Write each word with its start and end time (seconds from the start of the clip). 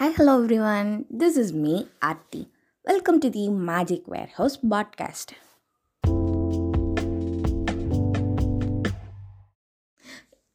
Hi, 0.00 0.08
hello 0.16 0.42
everyone. 0.42 1.04
This 1.10 1.36
is 1.36 1.52
me, 1.52 1.88
Aarti. 2.02 2.46
Welcome 2.86 3.20
to 3.20 3.30
the 3.30 3.48
Magic 3.50 4.08
Warehouse 4.08 4.56
podcast. 4.56 5.34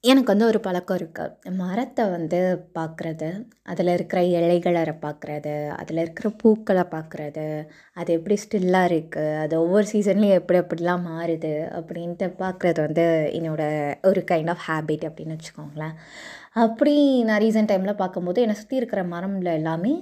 எனக்கு 0.06 0.32
வந்து 0.32 0.48
ஒரு 0.48 0.60
பழக்கம் 0.60 0.98
இருக்குது 0.98 1.52
மரத்தை 1.56 2.10
வந்து 2.10 2.40
பார்க்குறது 2.80 3.30
அதில் 3.64 3.88
இருக்கிற 3.88 4.24
இலைகளை 4.24 4.82
பார்க்குறது 5.06 5.70
அதில் 5.70 5.98
இருக்கிற 5.98 6.30
பூக்களை 6.30 6.84
பார்க்குறது 6.92 7.46
அது 7.94 8.14
எப்படி 8.14 8.36
ஸ்டில்லாக 8.44 8.90
இருக்குது 8.90 9.38
அது 9.38 9.62
ஒவ்வொரு 9.62 9.88
சீசன்லேயும் 9.94 10.40
எப்படி 10.40 10.60
எப்படிலாம் 10.60 11.06
மாறுது 11.08 11.54
அப்படின்ட்டு 11.72 12.28
பார்க்குறது 12.38 12.82
வந்து 12.82 13.06
என்னோடய 13.34 13.96
ஒரு 14.04 14.24
கைண்ட் 14.32 14.50
ஆஃப் 14.50 14.66
ஹேபிட் 14.68 15.08
அப்படின்னு 15.10 15.38
வச்சுக்கோங்களேன். 15.38 15.96
அப்படி 16.66 17.24
நான் 17.24 17.42
ரீசன்ட் 17.42 17.72
டைமில் 17.72 18.02
பார்க்கும்போது 18.04 18.42
என்னை 18.42 18.56
சுற்றி 18.56 18.76
இருக்கிற 18.76 19.04
மரம்ல 19.04 19.54
எல்லாமே 19.54 19.96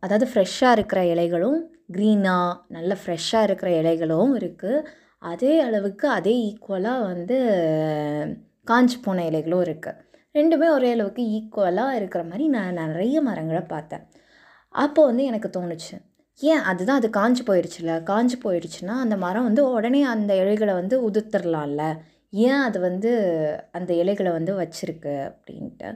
அதாவது 0.00 0.26
ஃப்ரெஷ்ஷாக 0.32 0.72
இருக்கிற 0.72 1.02
இலைகளும் 1.04 1.60
க்ரீனாக 1.92 2.60
நல்ல 2.68 2.96
ஃப்ரெஷ்ஷாக 3.04 3.42
இருக்கிற 3.42 3.70
இலைகளும் 3.82 4.34
இருக்குது 4.34 4.84
அதே 5.32 5.52
அளவுக்கு 5.66 6.06
அதே 6.18 6.34
ஈக்குவலாக 6.48 7.06
வந்து 7.12 7.36
காஞ்சு 8.70 8.96
போன 9.04 9.24
இலைகளும் 9.30 9.62
இருக்குது 9.66 10.00
ரெண்டுமே 10.34 10.68
ஒரே 10.76 10.88
அளவுக்கு 10.96 11.22
ஈக்குவலாக 11.36 11.98
இருக்கிற 12.00 12.22
மாதிரி 12.30 12.44
நான் 12.56 12.78
நிறைய 12.82 13.16
மரங்களை 13.28 13.62
பார்த்தேன். 13.74 14.04
அப்போ 14.74 15.00
வந்து 15.10 15.24
எனக்கு 15.30 15.48
தோணுச்சு 15.56 15.96
ஏன் 16.40 16.62
அதுதான் 16.70 17.00
அது 17.00 17.08
காஞ்சி 17.18 17.42
போயிடுச்சுல? 17.48 17.90
காஞ்சி 18.10 18.36
போயிடுச்சுன்னா 18.44 18.94
அந்த 19.04 19.16
மரம் 19.24 19.46
வந்து 19.48 19.62
உடனே 19.76 20.00
அந்த 20.14 20.32
இலைகளை 20.42 20.74
வந்து 20.80 20.96
உதிர்த்துடலாம்ல? 21.08 21.82
ஏன் 22.32 22.62
அது 22.68 22.78
வந்து 22.88 23.10
அந்த 23.78 23.90
இலைகளை 24.02 24.30
வந்து 24.38 24.52
வச்சுருக்கு 24.62 25.14
அப்படின்ட்டு. 25.30 25.90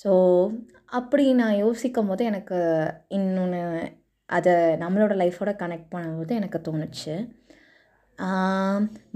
ஸோ 0.00 0.10
அப்படி 0.98 1.24
நான் 1.42 1.56
யோசிக்கும் 1.64 2.08
போது 2.10 2.22
எனக்கு 2.30 2.58
இன்னொன்று 3.18 3.60
அதை 4.28 4.54
நம்மளோட 4.82 5.12
லைஃபோட 5.22 5.50
கனெக்ட் 5.62 5.92
பண்ணும்போது 5.94 6.32
எனக்கு 6.40 6.58
தோணுச்சு. 6.68 7.14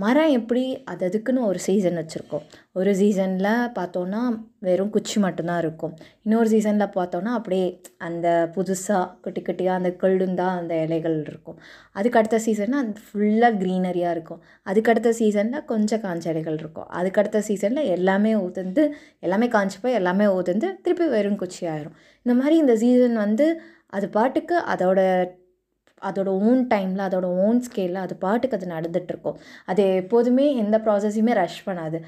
மரம் 0.03 0.33
எப்படி 0.39 0.83
அது 0.85 1.07
அதுக்குன்னு 1.07 1.47
ஒரு 1.47 1.59
சீசன் 1.59 1.99
வச்சுருக்கோம். 2.01 2.45
ஒரு 2.73 2.95
சீசனில் 2.97 3.49
பார்த்தோன்னா 3.79 4.21
வெறும் 4.59 4.91
குச்சி 4.91 5.21
மட்டும்தான் 5.21 5.59
இருக்கும். 5.59 5.95
இன்னொரு 6.25 6.49
சீசனில் 6.49 6.95
பார்த்தோன்னா 6.97 7.33
அப்படியே 7.39 7.81
அந்த 7.99 8.53
புதுசாக 8.55 9.09
குட்டி 9.21 9.43
குட்டியாக 9.43 9.81
அந்த 9.81 9.97
கொழுந்தாக 10.03 10.61
அந்த 10.61 10.75
இலைகள் 10.85 11.25
இருக்கும். 11.27 11.59
அதுக்கு 11.93 12.19
அடுத்த 12.19 12.39
சீசனில் 12.39 12.83
அந்த 12.85 13.01
ஃபுல்லாக 13.07 13.53
க்ரீனரியாக 13.63 14.11
இருக்கும். 14.11 14.41
அதுக்கடுத்த 14.67 15.13
சீசனில் 15.21 15.65
கொஞ்சம் 15.65 16.01
காஞ்ச 16.01 16.27
இலைகள் 16.29 16.59
இருக்கும். 16.59 16.89
அதுக்கடுத்த 17.01 17.39
சீசனில் 17.39 17.91
எல்லாமே 17.97 18.35
ஊதுந்து 18.35 18.93
எல்லாமே 19.21 19.49
காஞ்சி 19.49 19.79
போய் 19.83 19.93
எல்லாமே 19.93 20.25
ஊதுந்து 20.39 20.81
திருப்பி 20.83 21.09
வெறும் 21.09 21.37
குச்சி 21.37 21.67
ஆயிரும். 21.67 21.97
இந்த 22.27 22.35
மாதிரி 22.43 22.57
இந்த 22.57 22.77
சீசன் 22.77 23.17
வந்து 23.17 23.49
அது 23.87 24.09
பாட்டுக்கு 24.09 24.59
அதோட 24.75 25.01
அதோட 26.09 26.31
ஓன் 26.49 26.63
டைமில் 26.73 27.05
அதோட 27.07 27.29
ஓன் 27.45 27.61
ஸ்கேலில் 27.67 28.03
அது 28.05 28.15
பாட்டுக்கு 28.25 28.59
அது 28.59 28.69
நடந்துகிட்ருக்கும் 28.75 29.39
அது 29.73 29.85
எப்போதுமே 30.03 30.47
எந்த 30.63 30.79
ப்ராசஸையுமே 30.87 31.35
ரஷ் 31.43 31.63
பண்ணாது. 31.69 31.99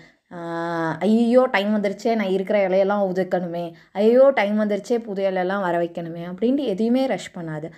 ஐயோ 1.06 1.42
டைம் 1.54 1.72
வந்துருச்சே 1.76 2.12
நான் 2.20 2.34
இருக்கிற 2.36 2.58
இலையெல்லாம் 2.68 3.06
உதுக்கணுமே 3.10 3.64
ஐயோ 4.02 4.24
டைம் 4.38 4.56
வந்துருச்சே 4.62 4.96
புது 5.08 5.22
இலையெல்லாம் 5.30 5.64
வர 5.66 5.74
வைக்கணுமே 5.84 6.22
அப்படின்ட்டு 6.30 6.70
எதையுமே 6.74 7.02
ரஷ் 7.14 7.34
பண்ணாது. 7.38 7.68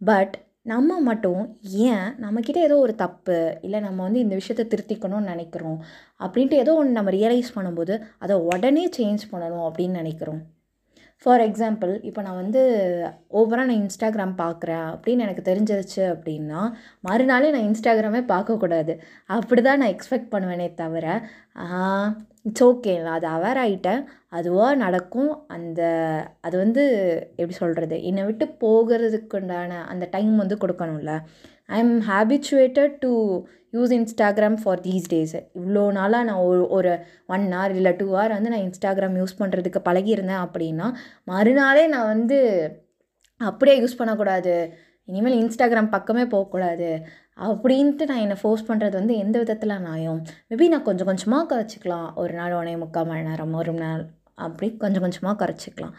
பட் 0.00 0.34
நம்ம 0.72 0.92
மட்டும் 1.08 1.42
ஏன் 1.88 2.06
நம்மக்கிட்ட 2.24 2.58
ஏதோ 2.68 2.76
ஒரு 2.86 2.94
தப்பு 3.02 3.36
இல்லை 3.66 3.78
நம்ம 3.86 3.98
வந்து 4.06 4.22
இந்த 4.24 4.34
விஷயத்த 4.40 4.64
திருத்திக்கணும்னு 4.72 5.30
நினைக்கிறோம் 5.32 5.78
அப்படின்ட்டு 6.24 6.60
ஏதோ 6.64 6.74
ஒன்று 6.80 6.98
நம்ம 6.98 7.12
ரியலைஸ் 7.18 7.54
பண்ணும்போது 7.56 7.96
அதை 8.24 8.36
உடனே 8.52 8.84
சேஞ்ச் 8.98 9.24
பண்ணணும் 9.32 9.66
அப்படின்னு 9.68 10.00
நினைக்கிறோம். 10.02 10.40
ஃபார் 11.22 11.42
எக்ஸாம்பிள் 11.46 11.92
இப்போ 12.08 12.20
நான் 12.22 12.40
வந்து 12.42 12.60
ஓவராக 13.32 13.66
நான் 13.68 13.80
இன்ஸ்டாகிராம் 13.82 14.34
பார்க்குறேன் 14.42 14.84
அப்படின்னு 14.92 15.24
எனக்கு 15.26 15.42
தெரிஞ்சிருச்சு 15.50 16.02
அப்படின்னா 16.14 16.60
மறுநாளே 17.00 17.50
நான் 17.50 17.68
இன்ஸ்டாகிராமே 17.70 18.22
பார்க்கக்கூடாது. 18.34 18.94
அப்படி 19.30 19.62
தான் 19.62 19.80
நான் 19.82 19.94
எக்ஸ்பெக்ட் 19.94 20.32
பண்ணுவேனே 20.34 20.68
தவிர 20.74 21.06
இட்ஸ் 22.48 22.64
ஓகே 22.68 22.92
நான் 23.04 23.16
அது 23.18 23.28
அவேர் 23.36 23.60
ஆகிட்டேன் 23.64 24.02
அதுவாக 24.38 24.74
நடக்கும். 24.84 25.32
அந்த 25.56 25.80
அது 26.46 26.56
வந்து 26.64 26.84
எப்படி 27.40 27.56
சொல்கிறது 27.62 27.96
என்னை 28.10 28.24
விட்டு 28.28 28.46
போகிறதுக்குண்டான 28.64 29.70
அந்த 29.92 30.04
டைம் 30.16 30.34
வந்து 30.42 30.58
கொடுக்கணும்ல. 30.64 31.14
I 31.74 31.78
am 31.84 31.96
habituated 32.10 32.94
to 33.04 33.12
use 33.76 33.92
Instagram 33.98 34.58
for 34.62 34.82
these 34.86 35.08
days 35.12 35.34
இவ்வளோ 35.60 35.82
நாளாக 35.98 36.26
நான் 36.28 36.44
ஒரு 36.50 36.62
ஒரு 36.76 36.92
ஒன் 37.34 37.44
ஹவர் 37.54 37.74
இல்லை 37.78 37.92
டூ 38.00 38.06
ஹவர் 38.12 38.34
வந்து 38.36 38.52
நான் 38.52 38.66
இன்ஸ்டாகிராம் 38.68 39.18
யூஸ் 39.20 39.38
பண்ணுறதுக்கு 39.40 39.80
பழகியிருந்தேன் 39.88 40.44
அப்படின்னா 40.46 40.86
மறுநாளே 41.32 41.84
நான் 41.94 42.10
வந்து 42.14 42.38
அப்படியே 43.40 43.76
யூஸ் 43.82 43.98
பண்ணக்கூடாது. 44.00 44.54
இனிமேல் 45.08 45.36
இன்ஸ்டாகிராம் 45.42 45.94
பக்கமே 45.96 46.24
போகக்கூடாது. 46.32 46.88
அப்படின்ட்டு 47.46 48.06
நான் 48.06 48.18
என்னை 48.18 48.36
ஃபோர்ஸ் 48.40 48.68
பண்ணுறது 48.68 48.94
வந்து 48.96 49.16
எந்த 49.16 49.36
விதத்தில் 49.38 49.74
நியாயம் 49.80 50.20
மேபி 50.50 50.68
நான் 50.68 50.82
கொஞ்சம் 50.82 51.06
கொஞ்சமாக 51.06 51.48
குறைச்சிக்கலாம் 51.50 52.08
ஒரு 52.14 52.34
நாள் 52.34 52.52
ஒன்றே 52.52 52.74
முக்கால் 52.76 53.06
மணி 53.06 53.22
நேரம் 53.22 53.54
ஒரு 53.54 53.74
நாள் 53.74 54.02
அப்படி 54.38 54.68
கொஞ்சம் 54.76 55.02
கொஞ்சமாக 55.02 55.36
குறைச்சிக்கலாம் 55.42 55.94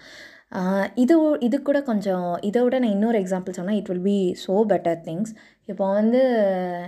இது 0.95 1.15
இது 1.41 1.57
கூட 1.61 1.79
கொஞ்சம் 1.81 2.29
இதை 2.41 2.59
விட 2.63 2.75
நான் 2.79 2.93
இன்னொரு 2.95 3.17
எக்ஸாம்பிள் 3.23 3.57
சொன்னால் 3.57 3.77
it 3.79 3.89
will 3.91 4.07
be 4.07 4.19
so 4.45 4.53
better 4.71 5.01
things 5.07 5.31
இப்போ 5.69 5.85
வந்து 5.93 6.21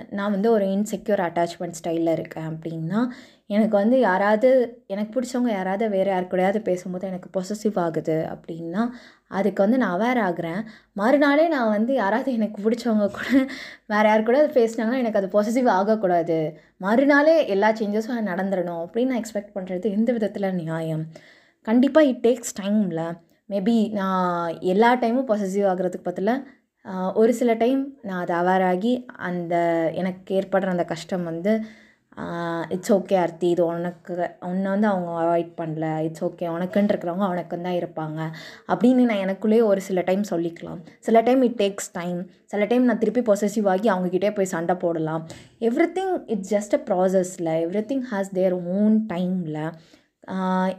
நான் 0.09 0.33
வந்து 0.35 0.49
ஒரு 0.51 0.65
இன்செக்யூர் 0.75 1.21
அட்டாச்மெண்ட் 1.25 1.77
ஸ்டைலில் 1.79 2.13
இருக்கேன் 2.15 2.47
அப்படின்னா 2.51 2.99
எனக்கு 3.47 3.75
வந்து 3.77 3.97
யாராவது 3.99 4.49
எனக்கு 4.87 5.11
பிடிச்சவங்க 5.15 5.51
யாராவது 5.53 5.85
வேறு 5.89 6.09
யார் 6.11 6.29
கூடயாவது 6.31 6.59
பேசும்போது 6.69 7.09
எனக்கு 7.11 7.29
பொசசிவ் 7.37 7.77
ஆகுது 7.85 8.17
அப்படின்னா 8.33 8.83
அதுக்கு 9.31 9.59
வந்து 9.65 9.79
நான் 9.83 9.95
அவேர் 9.97 10.21
ஆகுறேன். 10.27 10.61
மறுநாளே 10.93 11.45
நான் 11.55 11.73
வந்து 11.77 11.93
யாராவது 11.93 12.29
எனக்கு 12.37 12.59
பிடிச்சவங்க 12.65 13.07
கூட 13.17 13.29
வேறு 13.93 14.07
யார் 14.09 14.27
கூட 14.29 14.39
பேசினாங்கன்னா 14.59 15.01
எனக்கு 15.03 15.21
அது 15.21 15.33
பொசசிவ் 15.37 15.69
ஆகக்கூடாது. 15.79 16.39
மறுநாளே 16.87 17.35
எல்லா 17.55 17.71
சேஞ்சஸும் 17.81 18.29
நடந்துடணும் 18.33 18.83
அப்படின்னு 18.85 19.11
நான் 19.13 19.23
எக்ஸ்பெக்ட் 19.23 19.55
பண்ணுறது 19.57 19.89
எந்த 19.97 20.11
விதத்தில் 20.17 20.55
நியாயம்? 20.63 21.03
கண்டிப்பாக 21.67 22.09
இட் 22.11 22.23
டேக்ஸ் 22.27 22.57
டைமில் 22.61 23.03
மேபி 23.51 23.77
நான் 23.91 24.57
எல்லா 24.73 24.89
டைமும் 24.95 25.29
பொசசிவ் 25.29 25.69
ஆகிறதுக்கு 25.69 26.09
பதில் 26.09 26.33
ஒரு 27.13 27.31
சில 27.33 27.51
டைம் 27.53 27.81
நான் 28.01 28.21
அதை 28.23 28.35
அவேர் 28.41 28.65
ஆகி 28.71 28.91
அந்த 29.29 29.55
எனக்கு 30.01 30.35
ஏற்படுற 30.39 30.69
அந்த 30.75 30.85
கஷ்டம் 30.85 31.23
வந்து 31.23 31.53
இட்ஸ் 32.69 32.91
ஓகே 32.93 33.15
அர்த்தி 33.15 33.47
இது 33.49 33.61
உனக்கு 33.65 34.13
உன்னை 34.49 34.67
வந்து 34.71 34.87
அவங்க 34.87 35.09
அவாய்ட் 35.21 35.51
பண்ணல 35.59 35.85
இட்ஸ் 36.07 36.23
ஓகே 36.23 36.45
உனக்குன்னு 36.55 36.91
இருக்கிறவங்க 36.91 37.27
உனக்கு 37.33 37.61
தான் 37.61 37.77
இருப்பாங்க. 37.81 38.19
அப்படின்னு 38.71 39.05
நான் 39.09 39.23
எனக்குள்ளேயே 39.25 39.63
ஒரு 39.71 39.81
சில 39.81 40.01
டைம் 40.09 40.23
சொல்லிக்கலாம். 40.31 40.81
சில 40.99 41.21
டைம் 41.21 41.41
இட் 41.41 41.57
டேக்ஸ் 41.61 41.89
டைம் 41.99 42.19
சில 42.45 42.65
டைம் 42.65 42.85
நான் 42.85 43.01
திருப்பி 43.03 43.23
பொசசிவ் 43.31 43.69
ஆகி 43.73 43.89
அவங்கக்கிட்டே 43.91 44.31
போய் 44.35 44.53
சண்டை 44.55 44.75
போடலாம். 44.75 45.23
Every 45.69 45.87
thing 45.99 46.13
it's 46.33 46.53
just 46.55 46.77
a 46.79 46.81
ப்ராசஸில் 46.89 47.51
every 47.65 47.83
thing 47.91 48.05
has 48.11 48.31
their 48.39 48.57
own 48.79 48.97
டைமில் 49.13 49.63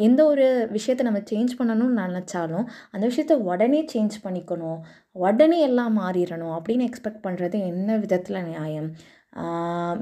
எந்த 0.06 0.20
ஒரு 0.24 0.44
விஷயத்தை 0.70 1.04
நம்ம 1.06 1.20
சேஞ்ச் 1.30 1.52
பண்ணணும்னு 1.58 2.02
நினச்சாலும் 2.02 2.66
அந்த 2.92 3.04
விஷயத்த 3.10 3.34
உடனே 3.50 3.80
சேஞ்ச் 3.92 4.16
பண்ணிக்கணும். 4.26 4.78
உடனே 5.26 5.58
எல்லாம் 5.60 5.94
மாறிடணும் 6.02 6.54
அப்படின்னு 6.58 6.86
எக்ஸ்பெக்ட் 6.90 7.24
பண்ணுறது 7.26 7.58
என்ன 7.72 7.96
விதத்தில் 7.96 8.46
நியாயம்? 8.50 8.88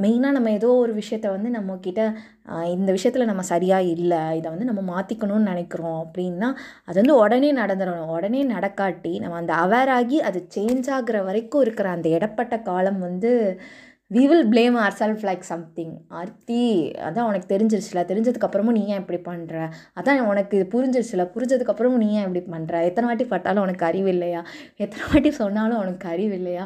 மெயினாக 0.02 0.36
நம்ம 0.36 0.50
ஏதோ 0.50 0.68
ஒரு 0.82 0.92
விஷயத்த 1.00 1.26
வந்து 1.34 1.50
நம்மக்கிட்ட 1.56 2.00
இந்த 2.74 2.90
விஷயத்தில் 2.96 3.28
நம்ம 3.30 3.42
சரியாக 3.50 3.90
இல்லை 3.94 4.20
இதை 4.38 4.48
வந்து 4.50 4.68
நம்ம 4.70 4.82
மாற்றிக்கணும்னு 4.92 5.50
நினைக்கிறோம் 5.52 5.98
அப்படின்னா 6.04 6.48
அது 6.88 6.96
வந்து 7.02 7.16
உடனே 7.24 7.50
நடந்துடணும். 7.52 8.10
உடனே 8.16 8.40
நடக்காட்டி 8.54 9.12
நம்ம 9.18 9.38
அந்த 9.42 9.54
அவேர் 9.64 9.92
ஆகி 9.98 10.18
அது 10.30 10.40
சேஞ்ச் 10.56 10.90
ஆகிற 10.96 11.22
வரைக்கும் 11.28 11.64
இருக்கிற 11.66 11.88
அந்த 11.90 12.08
இடப்பட்ட 12.18 12.58
காலம் 12.70 13.00
வந்து 13.08 13.32
we 14.10 14.22
will 14.30 14.46
blame 14.52 14.76
our 14.84 14.94
self 15.00 15.24
like 15.28 15.44
something 15.50 15.92
Aarthi 16.20 16.62
அதான் 17.08 17.28
உனக்கு 17.30 17.46
தெரிஞ்சிருச்சுல. 17.52 18.00
தெரிஞ்சதுக்கப்புறமும் 18.10 18.76
நீ 18.78 18.82
ஏன் 18.92 19.00
இப்படி 19.02 19.20
பண்ணுற 19.28 19.56
அதான் 20.00 20.22
உனக்கு 20.32 20.58
புரிஞ்சிருச்சுல. 20.74 21.24
புரிஞ்சதுக்கப்புறமும் 21.34 22.02
நீ 22.04 22.08
ஏன் 22.18 22.26
இப்படி 22.28 22.42
பண்ணுற 22.54 22.80
எத்தனை 22.88 23.08
வாட்டி 23.10 23.26
பட்டாலும் 23.34 23.64
உனக்கு 23.66 23.86
அறிவு 23.90 24.10
இல்லையா 24.14 24.40
எத்தனை 24.84 25.04
வாட்டி 25.12 25.32
சொன்னாலும் 25.42 25.80
உனக்கு 25.84 26.08
அறிவு 26.14 26.34
இல்லையா 26.40 26.64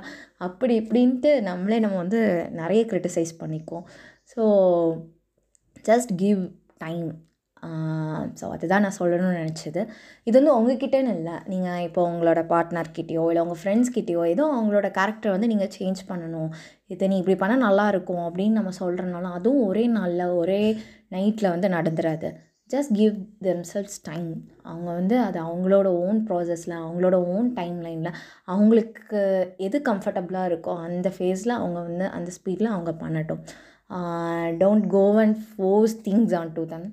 அப்படி 0.48 0.74
இப்படின்ட்டு 0.82 1.32
நம்மளே 1.50 1.80
நம்ம 1.86 1.98
வந்து 2.04 2.22
நிறைய 2.62 2.82
க்ரிட்டிசைஸ் 2.92 3.34
பண்ணிக்குவோம். 3.42 3.86
So 4.32 4.42
just 5.90 6.12
give 6.24 6.42
time 6.84 7.08
so 8.40 8.44
அதுதான் 8.55 8.84
நான் 8.87 8.99
சொல்லணும்னு 9.00 9.40
நினச்சது. 9.43 9.82
இது 10.28 10.34
வந்து 10.38 10.55
உங்ககிட்டன்னு 10.58 11.12
இல்லை. 11.19 11.37
நீங்கள் 11.52 11.82
இப்போ 11.88 12.00
உங்களோட 12.11 12.40
பார்ட்னர்கிட்டயோ 12.52 13.25
இல்லை 13.31 13.43
உங்கள் 13.46 13.61
ஃப்ரெண்ட்ஸ்கிட்டயோ 13.62 14.22
ஏதோ 14.34 14.46
அவங்களோட 14.56 14.88
கேரக்டர் 14.99 15.34
வந்து 15.37 15.50
நீங்கள் 15.52 15.75
சேஞ்ச் 15.78 16.02
பண்ணணும். 16.11 16.50
இதை 16.94 17.08
நீ 17.12 17.19
இப்படி 17.22 17.38
பண்ணால் 17.43 17.66
நல்லாயிருக்கும் 17.69 18.25
அப்படின்னு 18.28 18.58
நம்ம 18.61 18.75
சொல்கிறனாலும் 18.82 19.37
அதுவும் 19.38 19.66
ஒரே 19.69 19.84
நாளில் 19.99 20.34
ஒரே 20.40 20.62
நைட்டில் 21.16 21.55
வந்து 21.55 21.70
நடந்துடாது 21.76 22.31
just 22.70 22.93
give 22.99 23.16
them 23.46 23.64
cells 23.70 23.99
time 24.08 24.28
அவங்க 24.70 24.88
வந்து 24.99 25.17
அது 25.25 25.38
அவங்களோட 25.49 25.88
ஓன் 26.05 26.20
ப்ராசஸில் 26.28 26.75
அவங்களோட 26.82 27.17
ஓன் 27.34 27.49
டைம் 27.58 27.78
லைனில் 27.87 28.17
அவங்களுக்கு 28.52 29.20
எது 29.67 29.78
கம்ஃபர்டபுளாக 29.88 30.50
இருக்கோ 30.50 30.75
அந்த 30.87 31.08
ஃபேஸில் 31.17 31.58
அவங்க 31.58 31.78
வந்து 31.88 32.06
அந்த 32.19 32.31
ஸ்பீடில் 32.38 32.75
அவங்க 32.75 32.93
பண்ணட்டும். 33.02 33.43
Don't 34.62 34.87
go 34.96 35.05
and 35.25 35.38
force 35.50 35.96
things 36.06 36.34
on 36.40 36.52
to 36.58 36.64
them 36.72 36.87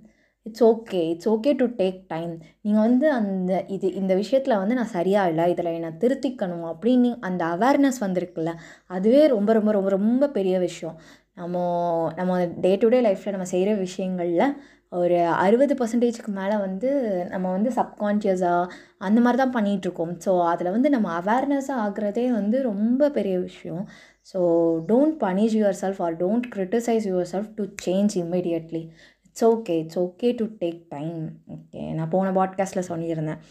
it's 0.46 0.64
okay 0.68 1.00
it's 1.12 1.30
okay 1.34 1.52
to 1.60 1.66
take 1.80 2.00
time 2.08 2.32
நீங்கள் 2.64 2.84
வந்து 2.86 3.08
அந்த 3.18 3.52
இது 3.68 3.88
இந்த 3.94 4.14
விஷயத்தில் 4.22 4.60
வந்து 4.62 4.78
நான் 4.80 4.94
சரியாக 4.98 5.30
இல்லை. 5.32 5.46
இதில் 5.54 5.76
என்னை 5.78 5.92
திருத்திக்கணும் 6.04 6.66
அப்படின்னு 6.72 7.10
அந்த 7.28 7.42
அவேர்னஸ் 7.56 8.00
வந்திருக்குல்ல 8.06 8.54
அதுவே 8.90 9.22
ரொம்ப 9.36 9.50
ரொம்ப 9.54 9.72
ரொம்ப 9.78 9.90
ரொம்ப 9.98 10.30
பெரிய 10.38 10.56
விஷயம். 10.68 10.96
நம்ம 11.40 11.58
நம்ம 12.20 12.32
டே 12.66 12.72
டு 12.76 12.88
டே 12.90 13.00
லைஃப்பில் 13.08 13.36
நம்ம 13.36 13.48
செய்கிற 13.54 13.72
விஷயங்களில் 13.86 14.46
ஒரு 14.94 15.18
அறுபது 15.44 15.74
பர்சன்டேஜ்க்கு 15.80 16.32
மேலே 16.40 16.56
வந்து 16.64 16.90
நம்ம 17.30 17.46
வந்து 17.52 17.70
சப்கான்ஷியஸாக 17.78 18.72
அந்த 19.00 19.20
மாதிரி 19.22 19.40
தான் 19.44 19.56
பண்ணிகிட்ருக்கோம் 19.58 20.14
ஸோ 20.26 20.32
அதில் 20.52 20.74
வந்து 20.76 20.90
நம்ம 20.90 21.08
அவேர்னஸாக 21.22 21.84
ஆகுறதே 21.86 22.26
வந்து 22.40 22.58
ரொம்ப 22.62 23.10
பெரிய 23.10 23.36
விஷயம். 23.40 23.84
So 24.32 24.40
don't 24.90 25.16
punish 25.24 25.56
yourself 25.84 26.02
or 26.08 26.18
don't 26.18 26.48
criticise 26.56 27.08
yourself 27.34 27.54
to 27.60 27.64
change 27.86 28.16
immediately 28.24 28.84
it's 29.32 29.46
okay 29.46 29.74
it's 29.84 30.00
okay 30.00 30.30
to 30.40 30.46
take 30.62 30.80
time 30.90 31.20
okay 31.56 31.82
நான் 31.94 32.10
போன 32.10 32.32
பாட்காஸ்ட்டில் 32.38 32.90
சொல்லியிருந்தேன். 32.90 33.42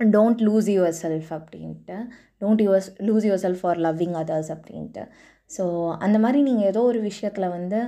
டோன்ட் 0.00 0.40
லூஸ் 0.46 0.68
யுவர் 0.76 0.96
செல்ஃப் 1.02 1.30
அப்படின்ட்டு. 1.36 1.96
Don't 2.40 2.62
your 2.64 2.88
lose 3.08 3.26
yourself 3.44 3.62
for 3.62 3.78
loving 3.78 4.16
others 4.22 4.50
அப்படின்ட்டு. 4.56 5.04
ஸோ 5.56 5.64
அந்த 6.04 6.16
மாதிரி 6.18 6.42
நீங்கள் 6.42 6.68
ஏதோ 6.72 6.80
ஒரு 6.82 7.00
விஷயத்தில் 7.00 7.48
வந்து 7.48 7.80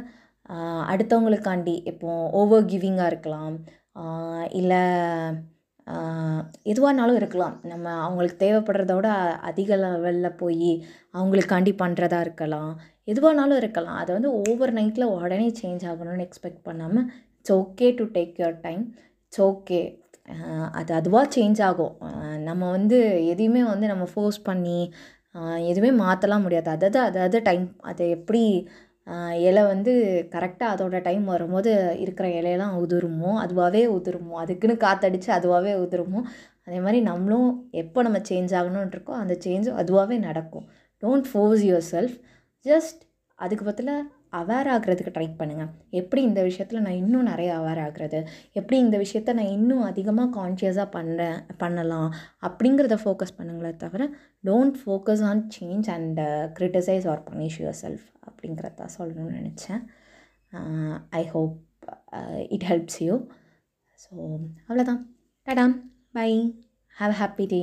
அடுத்தவங்களுக்காண்டி 0.93 1.75
இப்போது 1.91 2.31
ஓவர் 2.41 2.65
கிவிங்காக 2.65 3.07
இருக்கலாம். 3.07 3.57
இல்லை 4.61 4.83
எதுவானாலும் 6.71 7.19
இருக்கலாம். 7.21 7.55
நம்ம 7.71 7.87
அவங்களுக்கு 8.07 8.39
தேவைப்படுறத 8.45 8.95
விட 8.99 9.11
அதிக 9.51 9.77
லெவலில் 9.83 10.39
போய் 10.43 10.71
அவங்களுக்காண்டி 11.19 11.73
பண்ணுறதா 11.83 12.19
இருக்கலாம். 12.27 12.73
எதுவானாலும் 13.13 13.61
இருக்கலாம். 13.63 13.99
அதை 14.03 14.11
வந்து 14.17 14.33
ஓவர் 14.49 14.75
நைட்டில் 14.79 15.13
உடனே 15.17 15.49
சேஞ்ச் 15.61 15.85
ஆகணும்னு 15.91 16.27
எக்ஸ்பெக்ட் 16.29 16.67
பண்ணாமல் 16.69 17.07
it's 17.39 17.55
okay 17.61 17.89
to 18.01 18.07
take 18.17 18.35
your 18.41 18.59
time 18.67 18.83
it's 19.27 19.43
okay 19.51 19.81
அது 20.79 20.91
அதுவாக 21.01 21.27
சேஞ்ச் 21.37 21.61
ஆகும். 21.69 21.95
நம்ம 22.49 22.63
வந்து 22.77 22.99
எதையுமே 23.33 23.63
வந்து 23.73 23.87
நம்ம 23.93 24.05
ஃபோர்ஸ் 24.13 24.41
பண்ணி 24.49 24.81
எதுவுமே 25.71 25.91
மாற்றலாம் 26.03 26.45
முடியாது. 26.47 26.69
அதாவது 26.77 26.99
அதாவது 27.09 27.39
டைம் 27.49 27.67
அதை 27.91 28.05
எப்படி 28.17 28.43
இலை 29.47 29.63
வந்து 29.65 29.93
கரெக்டாக 30.31 30.75
அதோட 30.75 31.03
டைம் 31.03 31.25
வரும்போது 31.25 31.71
இருக்கிற 32.01 32.29
இலையெல்லாம் 32.29 32.75
உதிருமோ 32.83 33.31
அதுவாகவே 33.45 33.83
உதிருமோ. 33.97 34.35
அதுக்குன்னு 34.35 34.77
காற்றடிச்சு 34.87 35.31
அதுவாகவே 35.39 35.73
உதிருமோ. 35.85 36.21
அதே 36.65 36.81
மாதிரி 36.81 37.01
நம்மளும் 37.01 37.49
எப்போ 37.71 38.03
நம்ம 38.03 38.19
சேஞ்ச் 38.31 38.53
ஆகணும்னு 38.61 38.93
இருக்கோ 38.95 39.13
அந்த 39.23 39.35
சேஞ்சும் 39.47 39.79
அதுவாகவே 39.83 40.19
நடக்கும். 40.19 40.67
Don't 41.03 41.29
force 41.33 41.65
your 41.69 41.87
self 41.93 42.17
just 42.67 43.01
அதுக்கு 43.39 43.65
பதிலாக 43.65 44.03
அவேர் 44.33 44.69
ஆகிறதுக்கு 44.75 45.13
ட்ரை 45.17 45.27
பண்ணுங்கள் 45.39 45.71
எப்படி 46.01 46.21
இந்த 46.29 46.41
விஷயத்தில் 46.49 46.85
நான் 46.87 46.99
இன்னும் 47.03 47.29
நிறைய 47.31 47.51
அவேர் 47.59 47.81
ஆகிறது 47.85 48.21
எப்படி 48.59 48.77
இந்த 48.85 48.97
விஷயத்த 49.05 49.35
நான் 49.39 49.55
இன்னும் 49.57 49.85
அதிகமாக 49.91 50.35
கான்ஷியஸாக 50.39 50.89
பண்ணுறேன் 50.97 51.39
பண்ணலாம்? 51.63 52.11
அப்படிங்கிறத 52.49 52.99
ஃபோக்கஸ் 53.05 53.37
பண்ணுங்களே 53.39 53.73
தவிர 53.85 54.05
don't 54.49 54.79
focus 54.83 55.25
on 55.31 55.43
change 55.57 55.89
and 55.97 56.21
criticize 56.59 57.09
or 57.13 57.23
punish 57.31 57.59
yourself 57.85 58.07
அப்படிங்கிறத 58.29 58.89
சொல்லணும்னு 58.99 59.39
நினச்சேன். 59.41 59.83
I 61.21 61.25
hope 61.35 61.57
it 62.57 62.67
helps 62.71 63.01
you 63.07 63.15
so 64.05 64.13
அவ்வளோதான் 64.69 65.03
டடாம் 65.47 65.77
பை 66.19 66.31
ஹாவ் 66.97 67.15
ஹாப்பி 67.23 67.47
டே 67.55 67.63